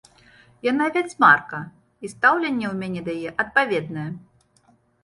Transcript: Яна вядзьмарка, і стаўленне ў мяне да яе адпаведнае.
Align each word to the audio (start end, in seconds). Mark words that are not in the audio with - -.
Яна 0.67 0.87
вядзьмарка, 0.95 1.59
і 2.05 2.11
стаўленне 2.15 2.67
ў 2.73 2.81
мяне 2.81 3.01
да 3.11 3.17
яе 3.21 3.31
адпаведнае. 3.47 4.11